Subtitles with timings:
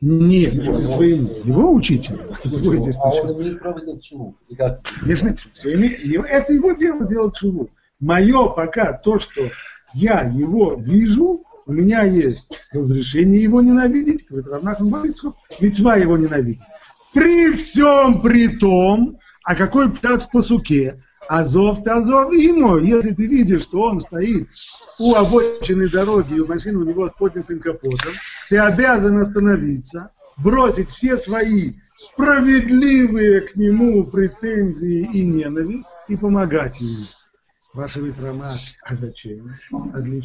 [0.00, 2.20] Нет, не своему, его учителю.
[2.44, 4.36] Свой здесь А он имеет право сделать чуву.
[5.00, 7.70] Конечно, все име- и это его дело делать шуву.
[7.98, 9.50] Мое пока то, что
[9.94, 16.60] я его вижу, у меня есть разрешение его ненавидеть, мецва его ненавидеть.
[17.12, 23.26] При всем при том, а какой пшат в посуке, азов ты азов ему, если ты
[23.26, 24.48] видишь, что он стоит
[24.98, 28.14] у обочины дороги, и машины у него с поднятым капотом,
[28.48, 37.06] ты обязан остановиться, бросить все свои справедливые к нему претензии и ненависть и помогать ему.
[37.60, 39.54] Спрашивает Рамак, а зачем?
[39.72, 40.20] А для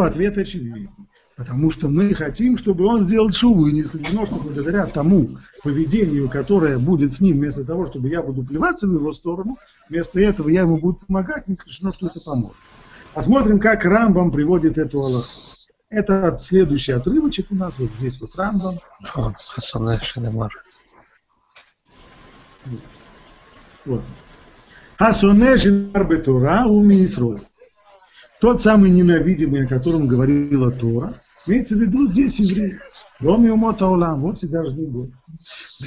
[0.00, 0.90] ответ очевидный.
[1.36, 6.30] Потому что мы хотим, чтобы он сделал шубу, и не исключено, что благодаря тому поведению,
[6.30, 9.58] которое будет с ним, вместо того, чтобы я буду плеваться в его сторону,
[9.90, 12.56] вместо этого я ему буду помогать, не исключено, что это поможет.
[13.12, 15.28] Посмотрим, как Рамбам приводит эту Аллаху.
[15.90, 18.76] Это следующий отрывочек у нас, вот здесь вот Рамбам.
[23.84, 24.02] Вот.
[24.98, 27.06] Хасоне Шинар Бетура Уми.
[28.40, 32.78] Тот самый ненавидимый, о котором говорила Тора, Имеется в виду здесь евреи.
[33.20, 35.10] Ромео Мотаулам, вот и должны быть.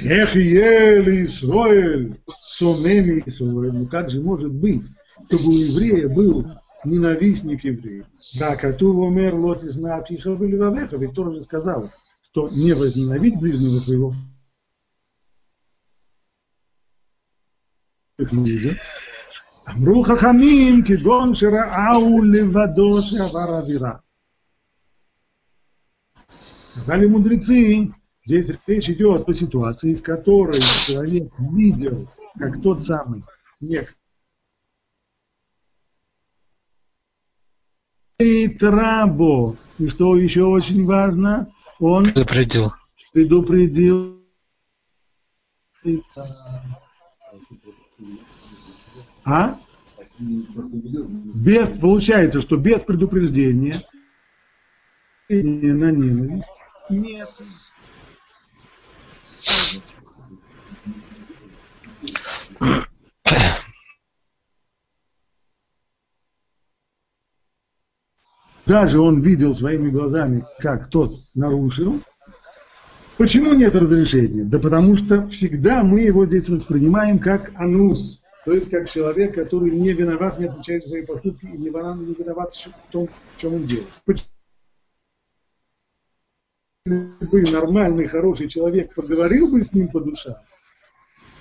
[0.03, 3.73] Эх, ели Исроэль, сомеми эм Исроэль.
[3.73, 4.85] Ну как же может быть,
[5.27, 6.47] чтобы у еврея был
[6.85, 8.05] ненавистник евреев?
[8.39, 11.91] Да, Катув умер, лот из Напихов или Вавеха, ведь тоже сказал,
[12.23, 14.13] что не возненавидь ближнего своего.
[19.65, 24.01] Амру хахамим, кигон шираау левадо шавара.
[26.71, 27.91] Сказали мудрецы,
[28.25, 33.23] здесь речь идет о ситуации, в которой человек видел, как тот самый
[33.59, 33.95] некто
[38.19, 41.47] и Трабо, и что еще очень важно,
[41.79, 42.73] он Предупредил.
[43.13, 44.19] предупредил
[49.23, 49.57] а?
[50.19, 53.85] Без, получается, что без предупреждения
[55.29, 56.49] на ненависть
[56.89, 57.29] нет.
[68.65, 72.01] Даже он видел своими глазами, как тот нарушил.
[73.17, 74.43] Почему нет разрешения?
[74.43, 78.23] Да потому что всегда мы его здесь воспринимаем как анус.
[78.45, 82.53] То есть как человек, который не виноват, не отвечает за свои поступки и не виноват
[82.53, 83.89] в том, в чем он делает.
[84.05, 84.27] Почему?
[86.85, 90.35] Бы нормальный, хороший человек поговорил бы с ним по душам,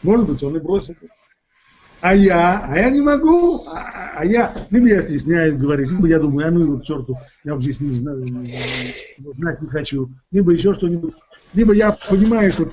[0.02, 1.08] может быть, он и бросил бы.
[2.00, 6.20] А я, а я не могу, а, а я, либо я стесняюсь говорить, либо я
[6.20, 8.18] думаю, а ну его к черту, я вообще с ним знать,
[9.18, 11.14] знать не хочу, либо еще что-нибудь,
[11.54, 12.70] либо я понимаю, что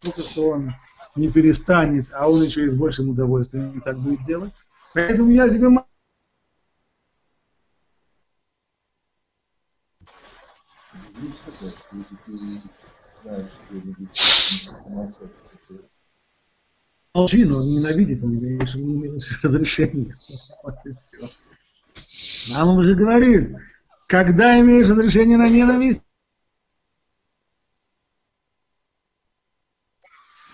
[0.00, 0.72] только что он
[1.14, 4.52] не перестанет, а он еще и с большим удовольствием так будет делать.
[4.94, 5.68] Поэтому я себе
[17.14, 20.16] молчи, но ненавидеть не имеешь, не имеешь разрешения.
[20.62, 21.30] Вот и все.
[22.48, 23.56] Нам уже говорит,
[24.06, 26.02] когда имеешь разрешение на ненависть,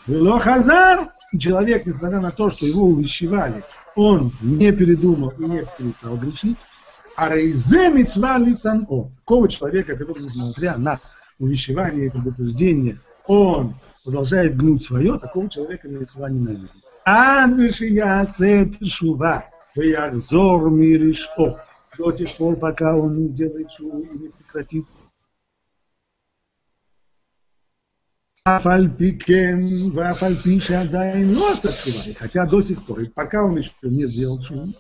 [0.07, 3.63] Вело Хазар, и человек, несмотря на то, что его увещевали,
[3.95, 6.57] он не передумал и не перестал грешить,
[7.15, 9.11] а рейзе митцва лицан о.
[9.19, 10.99] Такого человека, который, несмотря на
[11.40, 16.72] увещевание и предупреждение, он продолжает гнуть свое, такого человека митцва ненавидит.
[17.06, 19.44] Адыши ясет шува,
[19.76, 21.58] веяхзор мириш о.
[21.98, 24.86] До тех пор, пока он не сделает шуву и не прекратит
[28.48, 29.60] אף על פי כן,
[29.94, 33.72] ואף על פי שעדיין לא עשה תשובה, хотя до сих пор, и пока он еще
[33.84, 34.76] не сделал шум,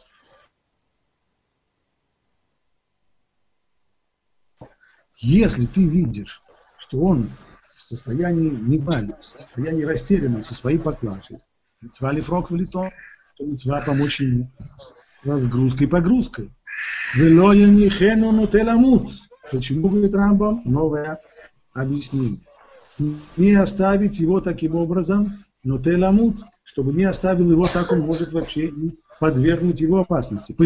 [5.22, 6.42] если ты видишь,
[6.89, 7.29] что он
[7.75, 11.39] в состоянии невали, в состоянии растерянном со своей поклажей,
[11.81, 12.91] митцва ли фрок влито,
[13.37, 14.95] то митцва помочь ему с
[15.25, 16.51] разгрузкой и погрузкой.
[19.51, 21.19] Почему, говорит Рамбам, новое
[21.73, 22.41] объяснение
[23.37, 25.33] не оставить его таким образом,
[25.63, 28.73] но теламут, чтобы не оставил его так, он может вообще
[29.21, 30.57] подвергнуть его опасности.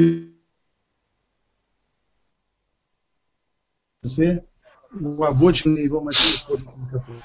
[4.93, 7.17] У обочины его машины сходит никакой.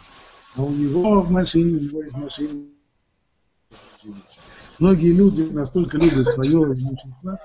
[0.55, 2.67] А у него в машине, у него из машины.
[4.79, 7.39] Многие люди настолько любят свое имущество,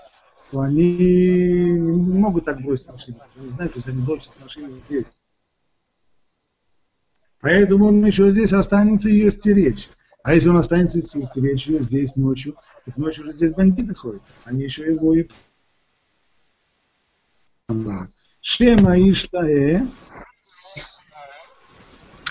[0.51, 3.19] то они не могут так бросить машину.
[3.37, 5.07] Они знают, что они бросят машину здесь,
[7.43, 9.91] Поэтому он еще здесь останется ее стеречь.
[10.23, 12.55] А если он останется стеречь ее здесь ночью,
[12.87, 14.23] так ночью уже здесь бандиты ходят.
[14.45, 15.29] Они еще его и...
[18.43, 19.87] Шема Ишлае.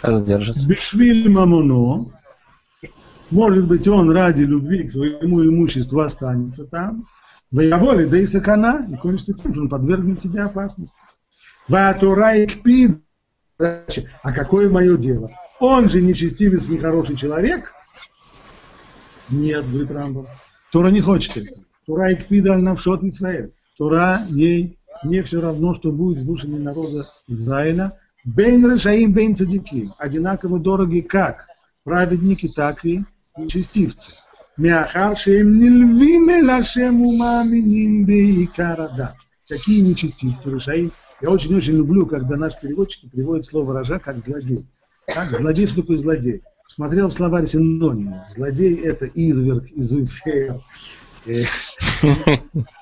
[0.03, 2.11] Бешвиль Мамоно,
[3.29, 7.05] может быть, он ради любви к своему имуществу останется там,
[7.49, 10.97] воеволи, да и сакана, и кончится тем, что он подвергнет себя опасности.
[11.67, 13.01] Ватура и кпид,
[13.57, 15.31] а какое мое дело?
[15.59, 17.71] Он же нечестивец, нехороший человек?
[19.29, 20.27] Нет, говорит Рамбам.
[20.73, 21.63] Тора не хочет этого.
[21.85, 23.53] Тура и кпида аль навшот Израиль.
[23.77, 27.97] Тура ей не все равно, что будет с душами народа Израиля.
[28.23, 29.93] Бейн решаим, бейн цадиким.
[29.97, 31.47] Одинаково дороги как
[31.83, 33.03] праведники, так и
[33.37, 34.11] нечестивцы.
[34.57, 39.15] מאחר שהם נלווים להשם ומאמינים בעיקרי הדת.
[39.47, 40.91] Какие нечестивцы, רשעים?
[41.21, 44.67] Я очень-очень люблю, когда наш переводчик переводит слово «רשע» как «злодей».
[45.07, 46.41] Как злодей, что такое злодей?
[46.67, 48.29] Смотрел словарь синонимов.
[48.29, 50.59] Злодей– это изверг, изувер,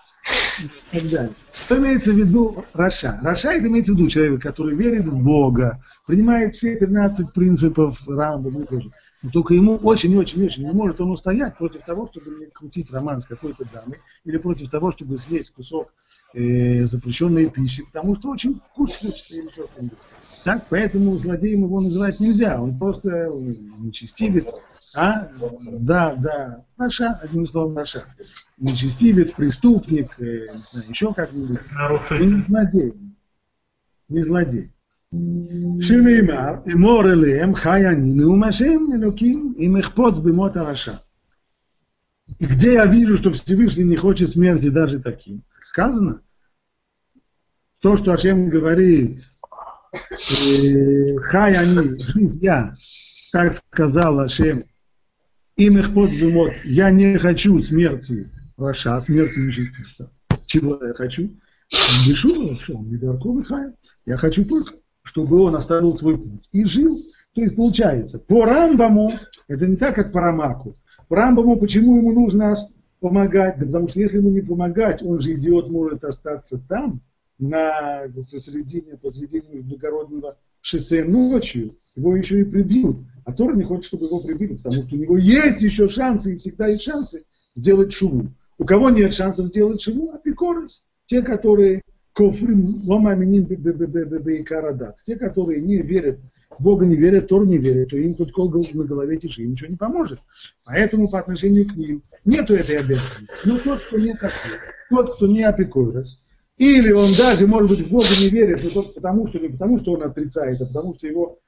[0.60, 1.34] и так далее.
[1.54, 3.20] Что имеется в виду רשע?
[3.22, 8.52] רשע это имеется в виду человек, который верит в Бога, принимает все 13 принципов Рамбама,
[8.52, 8.92] ну, тоже.
[9.22, 13.26] Но только ему очень-очень-очень не может он устоять против того, чтобы не крутить роман с
[13.26, 15.94] какой-то дамой, или против того, чтобы съесть кусок
[16.34, 19.98] э, запрещенной пищи, потому что очень кушать хочется или что-нибудь.
[20.46, 23.30] Так, поэтому злодеем его называть нельзя, он просто э,
[23.80, 24.48] нечестивец,
[24.96, 25.28] а?
[25.66, 28.06] Да, да, רשע, одним словом, רשע
[28.59, 31.59] Нечестивец, преступник, э, не знаю, еще как-нибудь.
[31.73, 32.93] Но не злодей.
[34.09, 34.75] Не злодей.
[35.81, 40.95] שנאמר, אמור אליהם חי אני נאום השם אלוקים אם אחפוץ במות הרשע.
[42.41, 45.43] И где я вижу, что Всевышний не хочет смерти даже таким?
[45.55, 46.23] Как сказано,
[47.81, 49.19] то, что Ашем говорит,
[49.93, 52.75] э, хай они, жив я,
[53.31, 54.65] так сказал Ашем,
[55.56, 60.12] им их бемот, я не хочу смерти Раша, смерти нечестивца.
[60.46, 61.30] Чего я хочу?
[62.08, 63.48] Бешу, что он Медарков.
[64.06, 64.74] Я хочу только
[65.10, 67.00] чтобы он оставил свой путь и жил.
[67.34, 69.14] То есть получается, по Рамбаму,
[69.48, 70.76] это не так, как по Рамаку.
[71.08, 72.54] По Рамбаму почему ему нужно
[73.00, 73.58] помогать?
[73.58, 77.02] Да потому что если ему не помогать, он же идиот может остаться там,
[77.40, 82.98] на посередине, посередине междугородного шоссе ночью, его еще и прибьют.
[83.26, 86.38] А Тора не хочет, чтобы его прибили, потому что у него есть еще шансы, и
[86.38, 87.24] всегда есть шансы
[87.56, 88.28] сделать шуву.
[88.60, 90.84] У кого нет шансов сделать шуву, апикорис.
[91.06, 91.82] Те, которые
[92.14, 94.98] Кофрим ломаминим бейкарадат.
[95.04, 96.20] Те, которые не верят,
[96.50, 99.52] в Бога не верят, Тор не верят, то им хоть кол на голове тиши, им
[99.52, 100.20] ничего не поможет.
[100.66, 103.34] Поэтому по отношению к ним нету этой обязанности.
[103.46, 104.60] Но тот, кто не такой,
[104.90, 106.20] тот, кто не апикорос,
[106.58, 109.80] или он даже, может быть, в Бога не верит, но только потому, что не потому,
[109.80, 111.40] что он отрицает, а потому, что его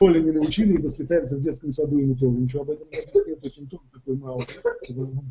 [0.00, 3.58] школе не научили и воспитается в детском саду, ему тоже ничего об этом не есть
[3.58, 4.46] он тоже такой мало,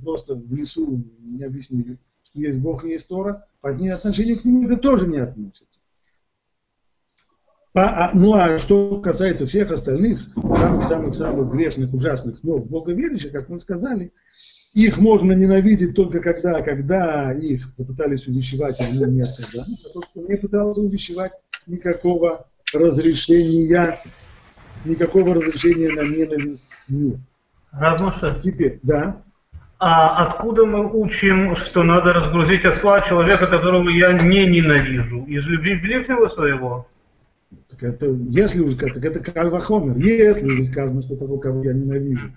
[0.04, 4.66] просто в лесу не объяснили что есть Бог и есть Тора, по отношению к нему
[4.66, 5.80] это тоже не относится.
[7.74, 13.32] По, а, ну а что касается всех остальных, самых-самых-самых грешных, ужасных, но в Бога верующих,
[13.32, 14.14] как мы сказали,
[14.74, 19.86] их можно ненавидеть только когда, когда их попытались увещевать, а они не отказались.
[19.86, 21.32] А тот, кто не пытался увещевать,
[21.66, 23.98] никакого разрешения,
[24.86, 27.18] никакого разрешения на ненависть нет.
[27.72, 28.40] Равно что?
[28.42, 29.22] Теперь, да.
[29.78, 35.24] А откуда мы учим, что надо разгрузить осла человека, которого я не ненавижу?
[35.26, 36.88] Из любви ближнего своего?
[37.70, 39.98] Так это, если уже, так это кальвахомер.
[39.98, 42.32] Если уже сказано, что того, кого я ненавижу,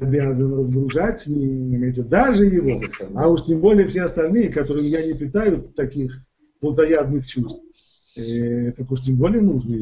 [0.00, 2.82] обязан разгружать с ним, имеется даже его,
[3.14, 6.20] а уж тем более все остальные, которым я не питаю таких
[6.60, 7.60] плотоядных чувств,
[8.16, 9.76] э, так уж тем более нужно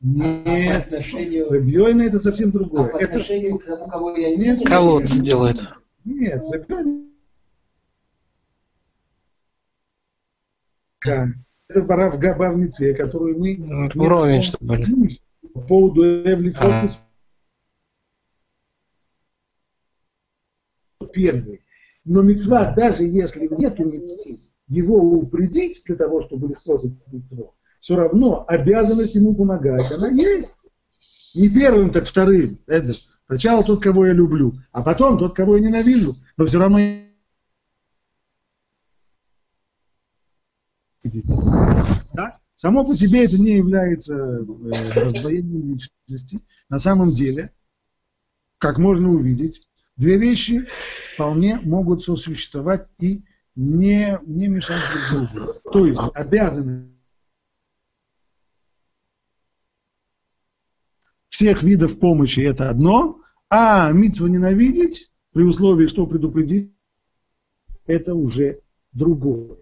[0.00, 1.50] нет, отношению...
[1.50, 2.86] Рабьёйна это совсем другое.
[2.86, 3.06] А по это...
[3.06, 5.56] отношению к тому, кого я не Нет, Кого нет, это делает?
[6.04, 7.04] Нет, Рабьёйна...
[11.68, 13.56] Это пора в габавнице, которую мы...
[13.56, 15.18] Ну, Уровень, что были.
[15.52, 16.80] По поводу Эвли А.
[16.80, 17.02] Фокус.
[21.12, 21.64] Первый.
[22.04, 26.80] Но мецва, даже если нету мецвы, его упредить для того, чтобы легко
[27.12, 30.54] мецву, все равно обязанность ему помогать, она есть.
[31.34, 32.58] Не первым, так вторым.
[32.66, 32.94] Это
[33.26, 36.16] сначала тот, кого я люблю, а потом тот, кого я ненавижу.
[36.36, 36.78] Но все равно
[42.12, 42.38] да?
[42.54, 44.42] Само по себе это не является э,
[44.94, 46.40] раздвоением личности.
[46.68, 47.52] На самом деле,
[48.58, 49.68] как можно увидеть,
[49.98, 50.64] Две вещи
[51.12, 53.24] вполне могут сосуществовать и
[53.56, 55.54] не, не мешать друг другу.
[55.72, 56.92] То есть обязаны
[61.38, 66.74] всех видов помощи это одно, а митцва ненавидеть, при условии, что предупредить,
[67.86, 69.56] это уже другое.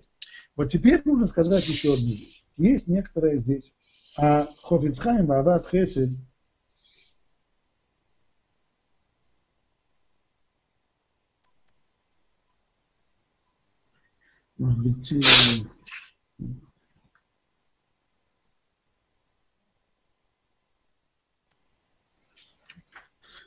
[0.54, 2.47] Вот теперь нужно сказать еще одну вещь.
[2.56, 3.75] Есть некоторое здесь.
[4.16, 6.12] А Хофицхайм, Ават Хесед,
[14.56, 15.12] может быть,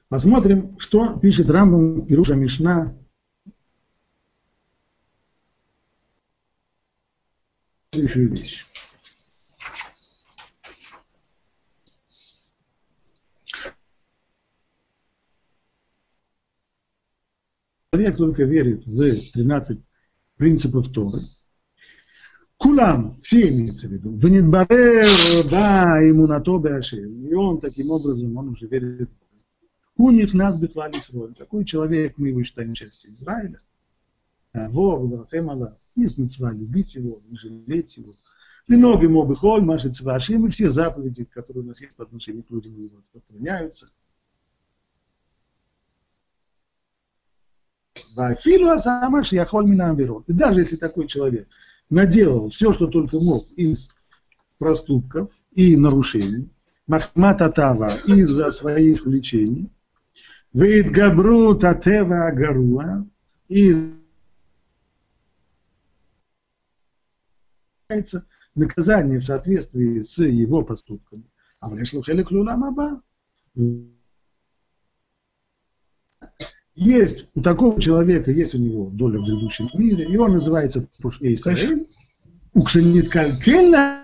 [0.10, 2.98] Посмотрим, что пишет Рамбам Пируша Мишна.
[7.92, 8.66] Следующую вещь.
[17.94, 19.80] Человек только верит в 13
[20.38, 21.22] принципов Торы.
[22.58, 24.12] Кулам, все имеется в виду.
[24.16, 29.29] В Нидбарер, да, ему на то И он таким образом, он уже верит у
[30.12, 31.34] них нас беклали свой.
[31.34, 33.60] Такой человек мы его считаем частью Израиля.
[34.54, 38.14] А, во, Валахемала, есть мецва любить его, не жалеть его.
[38.68, 42.50] Леноги мобы холь, маши цвашим, и все заповеди, которые у нас есть по отношению к
[42.50, 43.90] людям, его распространяются.
[48.40, 50.30] Филу Асамаш Яхоль Минамберот.
[50.30, 51.48] И даже если такой человек
[51.90, 53.90] наделал все, что только мог из
[54.58, 56.54] проступков и нарушений,
[56.88, 59.70] Махмата Тава из-за своих влечений,
[60.54, 63.08] Вейтгабрут Атева Агаруа
[63.48, 63.94] и
[68.56, 71.26] наказание в соответствии с его поступками.
[71.60, 73.02] А в Решлухелек Луламаба
[76.76, 81.34] есть у такого человека, есть у него доля в грядущем мире, и он называется Пушей
[81.34, 81.88] Исраиль.
[82.54, 83.99] Укшенит Калькельна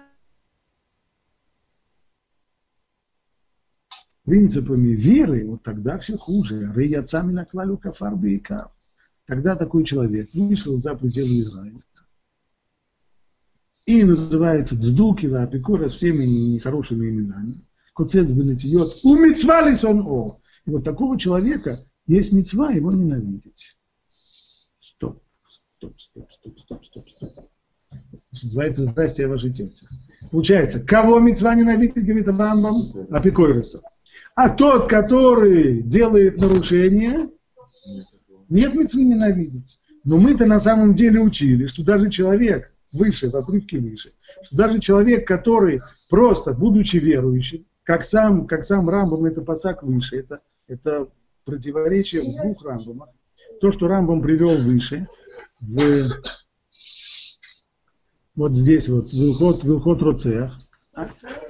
[4.26, 6.72] принципами веры, вот тогда все хуже.
[6.76, 8.70] Рейяцами наклалю кафар бейкар.
[9.26, 11.82] Тогда такой человек вышел за пределы Израиля.
[13.86, 17.64] И называется Дздукива, Апикора с всеми нехорошими именами.
[17.94, 19.00] Коцец бенетиот.
[19.04, 20.42] У мицвалис он о.
[20.66, 23.78] И вот такого человека есть мецва его ненавидеть.
[24.80, 27.50] Стоп, стоп, стоп, стоп, стоп, стоп, стоп.
[28.32, 29.88] Называется «Здрасте, я ваша тетя».
[30.32, 33.08] Получается, кого мецва ненавидеть, говорит Рамбам?
[33.12, 33.82] Апикойреса.
[34.36, 37.30] А тот, который делает нарушение,
[38.50, 39.80] нет мецвы ненавидеть.
[40.04, 44.12] Но мы-то на самом деле учили, что даже человек выше, в отрывке выше,
[44.44, 50.18] что даже человек, который просто, будучи верующим, как сам, как сам Рамбам, это пасак выше,
[50.18, 51.08] это, это
[51.46, 53.10] противоречие в двух Рамбамах.
[53.62, 55.08] То, что Рамбам привел выше,
[55.62, 56.12] в,
[58.36, 60.60] вот здесь вот, Вилхот, Вилхот Роцех,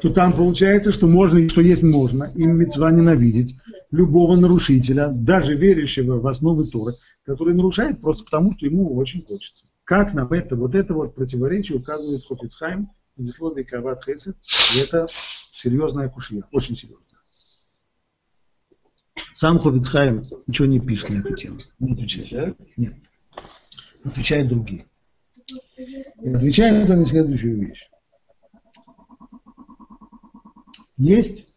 [0.02, 3.56] то там получается, что можно что есть можно, им мецва ненавидеть
[3.92, 6.94] любого нарушителя, даже верящего в основы Торы,
[7.26, 9.68] который нарушает просто потому, что ему очень хочется.
[9.84, 14.36] Как нам это, вот это вот противоречие указывает Хофицхайм в предисловии Кават Хесед,
[14.74, 15.08] и это
[15.54, 17.06] серьезная кушья, очень серьезная.
[19.34, 22.58] Сам Хофицхайм ничего не пишет на эту тему, не отвечает.
[22.78, 22.96] Нет.
[24.04, 24.86] Отвечают другие.
[25.78, 27.90] И отвечает он на следующую вещь.
[30.98, 31.54] Есть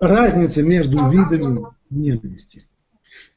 [0.00, 2.66] разница между видами ненависти.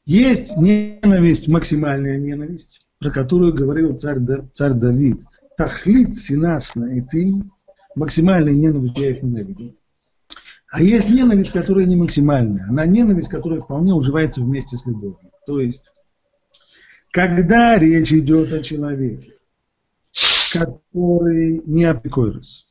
[0.04, 4.18] Есть ненависть, максимальная ненависть, про которую говорил царь,
[4.52, 5.22] царь Давид.
[5.56, 7.42] Тахлит синасна и ты,
[7.94, 9.76] максимальная ненависть, я их ненавидел.
[10.70, 12.66] А есть ненависть, которая не максимальная.
[12.68, 15.18] Она ненависть, которая вполне уживается вместе с любовью.
[15.46, 15.92] То есть,
[17.10, 19.34] когда речь идет о человеке,
[20.50, 22.66] который не апикойрос,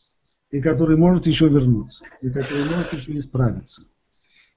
[0.52, 3.84] и который может еще вернуться, и который может еще исправиться,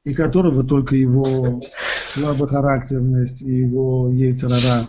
[0.05, 1.63] и которого только его
[2.09, 4.89] слабохарактерность и его яйцерара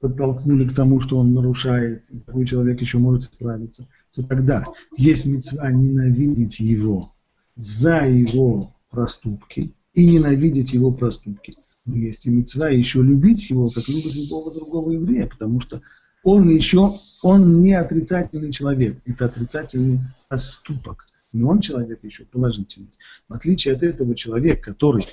[0.00, 4.64] подтолкнули к тому, что он нарушает, и такой человек еще может исправиться, то тогда
[4.96, 7.14] есть мецва ненавидеть его
[7.56, 11.56] за его проступки и ненавидеть его проступки.
[11.84, 15.82] Но есть и мецва еще любить его, как любит любого другого еврея, потому что
[16.24, 21.06] он еще, он не отрицательный человек, это отрицательный поступок.
[21.32, 22.90] Не он человек еще положительный.
[23.28, 25.06] В отличие от этого человека, который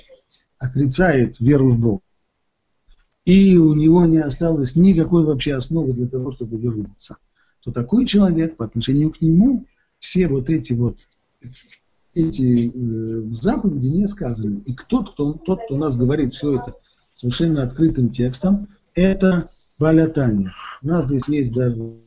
[0.58, 2.02] отрицает веру в Бога,
[3.24, 7.18] и у него не осталось никакой вообще основы для того, чтобы вернуться,
[7.62, 9.66] то такой человек по отношению к нему
[9.98, 10.98] все вот эти вот
[12.14, 14.62] эти э, заповеди не сказаны.
[14.66, 16.74] И кто, кто, тот, кто у нас говорит все это
[17.14, 20.52] совершенно открытым текстом, это Балятания.
[20.82, 22.00] У нас здесь есть даже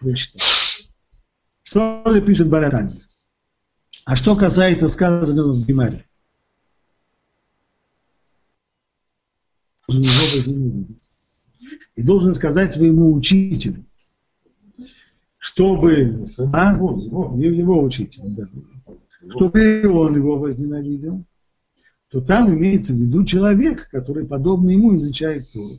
[0.00, 0.42] вычитать.
[1.62, 3.00] Что же пишет Балятания?
[4.04, 6.04] А что касается сказанного в Гимаре?
[9.86, 11.10] Должен его возненавидеть.
[11.94, 13.84] И должен сказать своему учителю,
[15.38, 16.24] чтобы...
[16.52, 16.74] А?
[16.74, 18.44] Его, его учитель, да.
[19.28, 21.24] Чтобы он его возненавидел,
[22.10, 25.78] то там имеется в виду человек, который подобно ему изучает Тору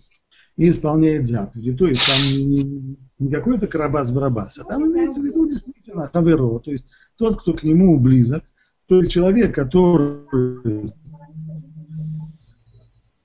[0.56, 1.74] и исполняет заповеди.
[1.74, 6.60] То есть там не, не, не какой-то карабас-барабас, а там имеется в виду действительно хаверо,
[6.60, 6.86] то есть
[7.18, 8.44] тот, кто к нему близок,
[8.88, 10.20] то есть человек, который,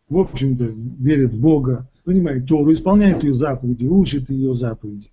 [0.08, 5.10] в общем-то, верит в Бога, понимает Тору, исполняет ее заповеди, учит ее заповеди,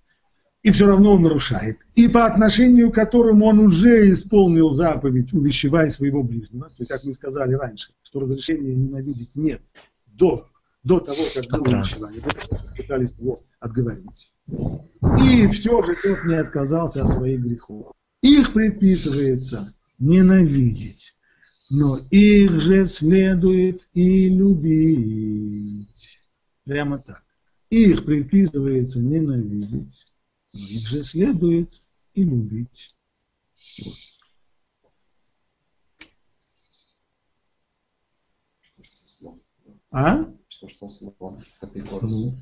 [0.64, 1.78] и все равно он нарушает.
[1.94, 7.04] И по отношению к которому он уже исполнил заповедь, увещевая своего ближнего, то есть, как
[7.04, 9.60] мы сказали раньше, что разрешения ненавидеть нет
[10.06, 10.48] до,
[10.82, 12.22] до того, как было увещевание,
[12.76, 14.32] пытались его отговорить.
[15.22, 17.92] И все же тот не отказался от своих грехов.
[18.22, 21.14] Их предписывается ненавидеть,
[21.68, 25.88] но их же следует и любить.
[26.64, 27.22] Прямо так.
[27.68, 30.13] Их предписывается ненавидеть,
[30.54, 31.82] но их же следует
[32.14, 32.94] и любить.
[33.84, 33.94] Вот.
[39.90, 40.24] А?
[40.48, 41.44] Что ж со словом?
[42.02, 42.40] Ну.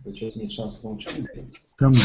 [1.13, 1.55] Нет.
[1.77, 1.97] Кому?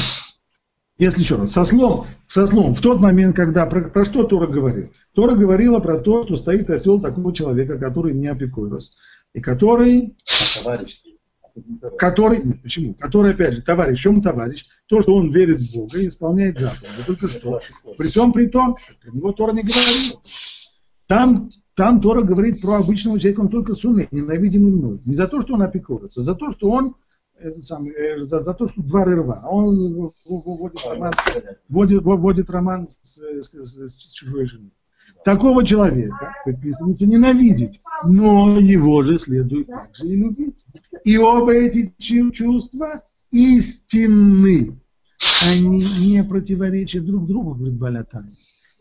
[0.97, 4.47] Если еще раз, со слом, со слом, в тот момент, когда, про, про что Тора
[4.47, 4.91] говорил?
[5.13, 8.93] Тора говорила про то, что стоит осел такого человека, который не опекуется,
[9.33, 10.17] и который...
[10.55, 11.01] Товарищ.
[11.97, 12.93] Который, нет, почему?
[12.93, 14.65] Который, опять же, товарищ, в чем товарищ?
[14.87, 17.03] То, что он верит в Бога и исполняет заповеди.
[17.05, 17.61] Только что.
[17.97, 20.21] При всем при том, про него Тора не говорила.
[21.07, 25.01] Там, там Тора говорит про обычного человека, он только суне, ненавидимый мной.
[25.05, 26.95] Не за то, что он опекуется, за то, что он
[27.61, 29.41] сам, э, за, за то, что два рва.
[29.43, 31.13] А он вводит роман,
[31.69, 34.71] вводит, вводит роман с, с, с, с чужой женой.
[35.23, 40.65] Такого человека предписывается ненавидеть, но его же следует также и любить.
[41.03, 44.79] И оба эти чувства истинны.
[45.41, 48.31] Они не противоречат друг другу, говорит Балятан.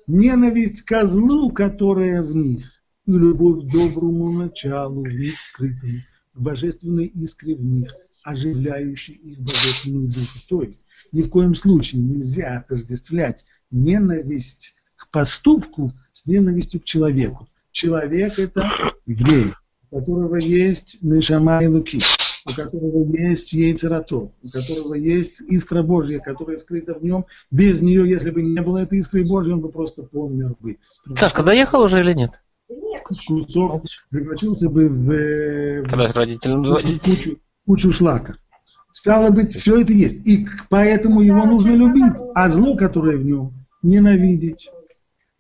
[0.07, 2.67] Ненависть козлу, которая в них,
[3.07, 6.01] и любовь к доброму началу, в них скрытому,
[6.35, 7.93] к божественной искре в них–
[8.27, 10.41] оживляющий их божественную душу.
[10.49, 10.81] То есть
[11.13, 14.75] ни в коем случае нельзя отождествлять ненависть
[15.07, 17.49] к поступку с ненавистью к человеку.
[17.73, 18.71] Человек это
[19.07, 19.53] еврей,
[19.91, 22.03] у которого есть Нешама и Луки,
[22.47, 27.27] у которого есть яйцератов, у которого есть искра Божья, которая скрыта в нем.
[27.51, 30.79] Без нее, если бы не было этой искры Божьей, он бы просто помер бы.
[31.17, 32.33] Так, а доехал уже или нет?
[33.05, 38.35] Кусок превратился бы в, родителям в кучу, кучу шлака.
[38.91, 40.27] Стало быть, все это есть.
[40.27, 42.15] И поэтому его нужно любить.
[42.35, 44.71] А зло, которое в нем, ненавидеть.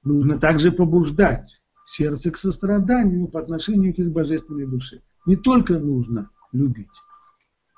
[0.06, 5.00] Нужно также побуждать сердце к состраданию по отношению к их божественной душе.
[5.26, 7.02] Не только нужно любить.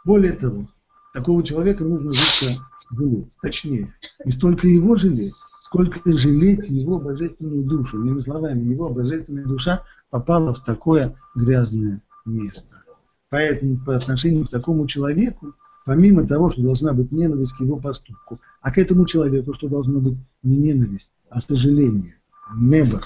[0.04, 0.68] Более того,
[1.14, 3.34] такого человека нужно жутко жалеть.
[3.40, 3.94] Точнее,
[4.26, 8.02] не столько его жалеть, сколько жалеть его божественную душу.
[8.02, 12.84] Иными словами, его божественная душа попала в такое грязное место.
[13.30, 15.54] Поэтому по отношению к такому человеку,
[15.86, 20.00] помимо того, что должна быть ненависть к его поступку, а к этому человеку что должно
[20.00, 22.17] быть не ненависть, а сожаление,
[22.54, 23.02] небор,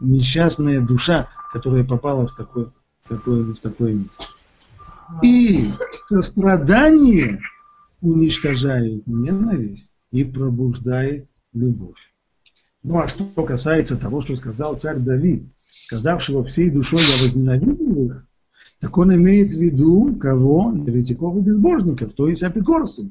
[0.00, 2.72] несчастная душа, которая попала в такое,
[3.04, 4.24] в такое, в такое место.
[5.22, 5.72] И
[6.06, 7.40] сострадание
[8.00, 11.98] уничтожает ненависть и пробуждает любовь.
[12.82, 18.26] Ну а что касается того, что сказал царь Давид, сказавшего всей душой я возненавидел их,
[18.80, 20.72] так он имеет в виду кого?
[20.72, 23.06] Еретиков и безбожников, то есть апикорсов,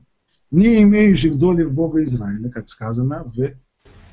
[0.50, 3.36] не имеющих доли в Бога Израиля, как сказано в,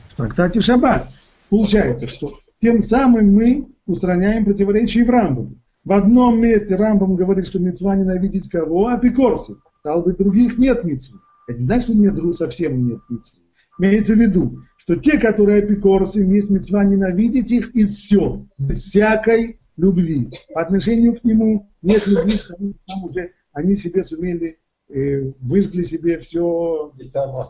[0.08, 1.10] в трактате Шаббат.
[1.48, 5.56] Получается, что тем самым мы устраняем противоречие в Рамбаме.
[5.84, 8.88] В одном месте Рамбам говорит, что мецва ненавидеть кого?
[8.88, 9.58] Апикорсов.
[9.80, 11.20] Стало быть, других нет мецвы.
[11.46, 13.40] Это не значит, что нет, совсем нет мецвы.
[13.78, 18.44] Имеется в виду, что те, которые апикорсы, есть мецва ненавидеть их, и все.
[18.58, 20.30] Без всякой любви.
[20.52, 25.82] По отношению к нему нет любви, потому что там уже они себе сумели, э, выжгли
[25.82, 26.92] себе все,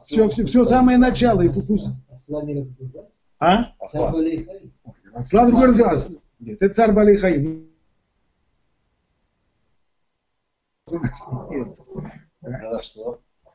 [0.04, 1.42] все, все, все самое начало.
[1.42, 1.70] И пусть...
[3.38, 3.72] А?
[3.78, 5.98] Осла другой разговор.
[6.38, 7.68] Нет, это царь Балейхаим.
[11.50, 11.78] Нет.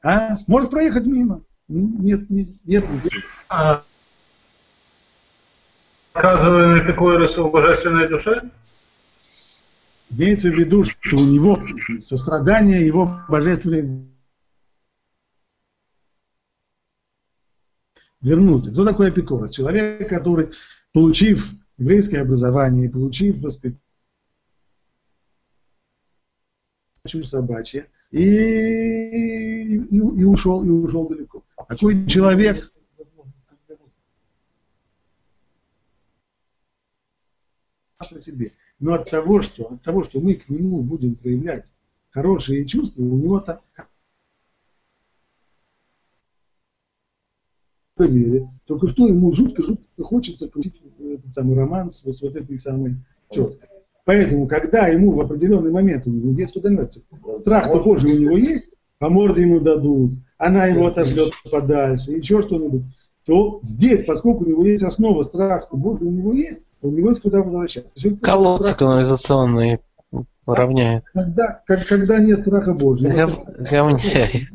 [0.03, 0.37] А?
[0.47, 1.43] Может проехать мимо.
[1.67, 2.83] Нет, нет, нет.
[3.49, 3.83] А,
[6.11, 8.49] Сказываем эпикурусу в божественной душе?
[10.09, 11.57] Имеется в виду, что у него
[11.97, 14.10] сострадание его божественной
[18.21, 18.71] вернуться.
[18.71, 19.51] Кто такой апикорос?
[19.51, 20.51] Человек, который,
[20.93, 23.79] получив еврейское образование, получив воспитание,
[27.07, 31.43] чушь собачья, и, и, и ушел, и ушел далеко.
[31.67, 32.71] Такой человек,
[38.09, 38.51] по себе.
[38.79, 41.71] Но от того, что, от того, что мы к нему будем проявлять
[42.09, 43.39] хорошие чувства, у него
[48.01, 48.43] так верит.
[48.65, 52.95] Только что ему жутко-жутко хочется крутить этот самый роман с вот, с вот этой самой
[53.29, 53.69] теткой.
[54.05, 57.01] Поэтому, когда ему в определенный момент, у него детство дается,
[57.39, 62.83] страх-то Божий у него есть, по морде ему дадут, она его отошлет подальше, еще что-нибудь,
[63.25, 67.21] то здесь, поскольку у него есть основа страха Божий у него есть, у него есть
[67.21, 68.15] куда возвращаться.
[68.17, 69.79] Колодцы канализационные
[70.47, 71.03] равняет.
[71.13, 73.45] Когда, как, когда нет страха Божьего.
[73.59, 74.49] Равняет.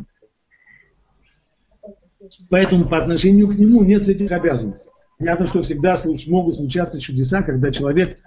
[2.50, 4.90] Поэтому по отношению к нему нет этих обязанностей.
[5.18, 8.18] Понятно, что всегда могут случаться чудеса, когда человек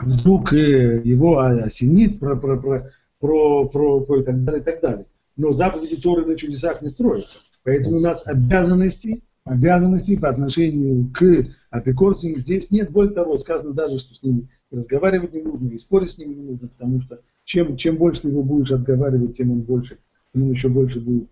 [0.00, 4.80] вдруг э, его осенит про, про, про, про, про, про и так далее, и так
[4.80, 5.06] далее.
[5.36, 7.38] Но заповеди Торы на чудесах не строятся.
[7.62, 12.90] Поэтому у нас обязанности, обязанности по отношению к апикорсам здесь нет.
[12.90, 16.42] Более того, сказано даже, что с ними разговаривать не нужно, и спорить с ними не
[16.42, 19.98] нужно, потому что чем, чем больше ты его будешь отговаривать, тем он больше,
[20.32, 21.28] ему еще больше будет.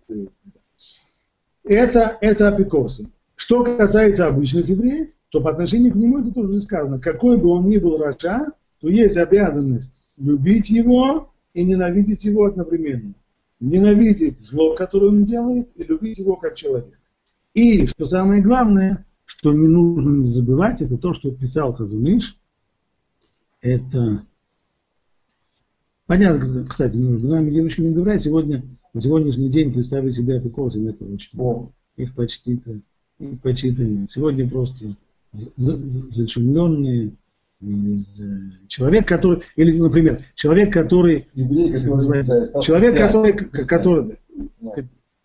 [1.63, 3.07] Это, это апикорсы.
[3.35, 6.99] Что касается обычных евреев, то по отношению к нему это тоже сказано.
[6.99, 13.13] Какой бы он ни был Раша, то есть обязанность любить его и ненавидеть его одновременно.
[13.59, 16.97] Ненавидеть зло, которое он делает, и любить его как человека.
[17.53, 22.37] И, что самое главное, что не нужно забывать, это то, что писал Казумиш.
[23.61, 24.25] Это
[26.05, 31.05] понятно, кстати, между нами девочки не говорят, сегодня, на сегодняшний день представить себя апикосами, это
[31.05, 31.69] очень О.
[31.97, 32.79] их почти-то,
[33.19, 34.09] их почти-то нет.
[34.11, 34.95] Сегодня просто
[35.57, 37.11] зачумленные,
[38.67, 41.27] человек, который, или, например, человек, который,
[42.61, 44.17] человек, который, который,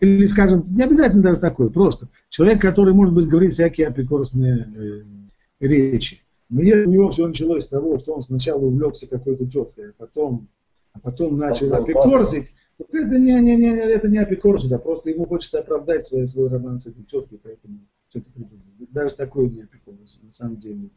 [0.00, 5.66] или, скажем, не обязательно даже такой, просто человек, который, может быть, говорит всякие апикорсные э,
[5.66, 6.22] речи.
[6.48, 9.92] Но если у него все началось с того, что он сначала увлекся какой-то теткой, а
[9.98, 10.48] потом,
[10.92, 15.60] а потом начал апикорсить, это не, не, не, это не апикорсу, да, просто ему хочется
[15.60, 18.62] оправдать свой, свой роман с этой теткой, поэтому что-то придумал.
[18.90, 20.90] Даже такое не апикорс, на самом деле.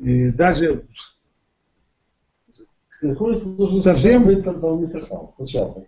[0.00, 0.86] И даже
[3.76, 4.26] совсем...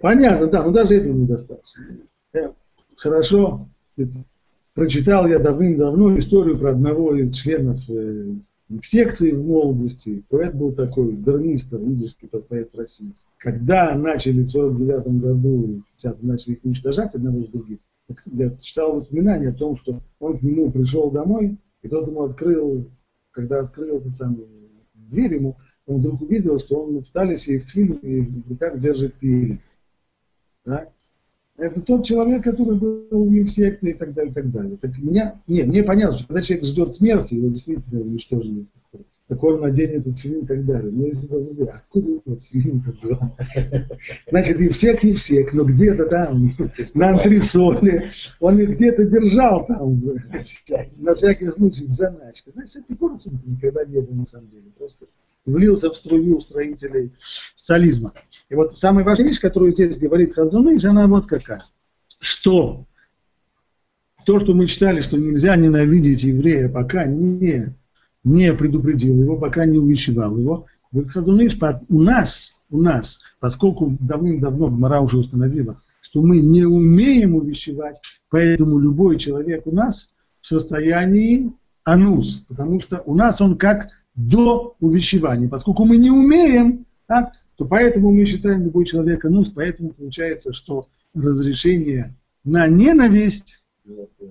[0.01, 1.85] Понятно, да, но даже этого недостаточно.
[2.97, 3.69] Хорошо,
[4.75, 8.35] прочитал я давным-давно историю про одного из членов э,
[8.83, 10.23] секции в молодости.
[10.29, 13.13] Поэт был такой, гарнистер, лидерский поэт в России.
[13.43, 17.81] Когда начали в 49 году, в 50 начали их уничтожать одного с другим,
[18.27, 22.89] я читал воспоминания о том, что он к нему пришел домой, и тот ему открыл,
[23.33, 24.47] когда открыл этот самый,
[24.95, 28.79] дверь ему, он вдруг увидел, что он в талисе и в тфиле, и в руках
[28.79, 29.59] держит тиль.
[30.65, 30.89] Да?
[31.57, 34.77] Это тот человек, который был в секции и так далее, и так далее.
[34.77, 38.67] Так меня, нет, мне понятно, что когда человек ждет смерти, его действительно уничтожили
[39.33, 40.93] так он наденет этот филин и так далее.
[40.93, 43.19] Но если вы откуда вот филин был?
[44.31, 46.53] Значит, и всех, и всех, но где-то там,
[46.95, 50.03] на антресоле, он их где-то держал там,
[50.99, 52.51] на всякий случай, в заначке.
[52.53, 55.07] Значит, Эпикуросом никогда не был на самом деле, просто
[55.47, 58.13] влился в струю строителей социализма.
[58.51, 61.65] И вот самая важная вещь, которую здесь говорит Хазуныш, она вот какая.
[62.19, 62.87] Что
[64.27, 67.75] то, что мы читали, что нельзя ненавидеть еврея, пока не
[68.25, 70.67] не предупредил его, пока не увещевал его.
[70.91, 71.59] Говорит, Хазуныш,
[71.89, 78.79] у нас, у нас, поскольку давным-давно Гмара уже установила, что мы не умеем увещевать, поэтому
[78.79, 81.53] любой человек у нас в состоянии
[81.85, 85.49] анус, потому что у нас он как до увещевания.
[85.49, 90.89] Поскольку мы не умеем, так, то поэтому мы считаем любой человек анус, поэтому получается, что
[91.15, 93.63] разрешение на ненависть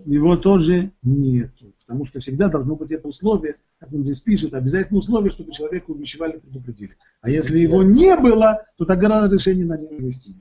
[0.05, 1.51] его тоже нет.
[1.91, 5.91] Потому что всегда должно быть это условие, как он здесь пишет, обязательно условие, чтобы человека
[5.91, 6.95] увещевали, предупредили.
[7.19, 10.37] А если его не было, то тогда разрешение на него вести.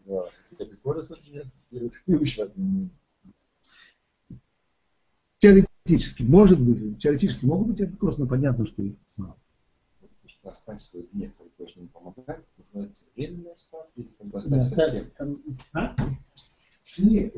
[5.38, 9.36] Теоретически, может быть, теоретически могут быть апикорс, но понятно, что их мало.
[10.44, 15.04] Оставь свой гнев, который не помогает, называется временная оставь или как бы оставь совсем.
[15.72, 15.96] А?
[16.98, 17.36] Нет,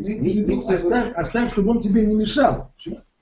[0.68, 2.75] оставь, оставь, чтобы он тебе не мешал.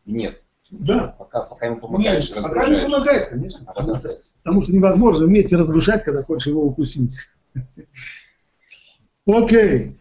[0.04, 0.42] Нет.
[0.70, 1.16] Да.
[1.18, 2.92] Пока, пока ему помогаешь, Нет, пока разгружаешь.
[2.92, 3.60] помогает, конечно.
[3.66, 7.16] А Потому потом что, потому что невозможно вместе разгружать, когда хочешь его укусить.
[9.26, 9.96] Окей.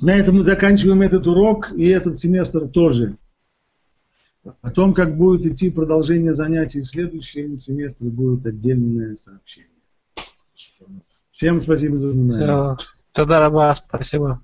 [0.00, 3.16] На этом мы заканчиваем этот урок и этот семестр тоже.
[4.60, 9.70] О том, как будет идти продолжение занятий в следующем семестре, будет отдельное сообщение.
[11.30, 12.76] Всем спасибо за внимание.
[13.12, 14.42] Тогда раба, спасибо.